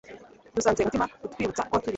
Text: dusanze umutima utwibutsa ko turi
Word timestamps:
dusanze 0.55 0.79
umutima 0.81 1.05
utwibutsa 1.25 1.63
ko 1.69 1.75
turi 1.81 1.89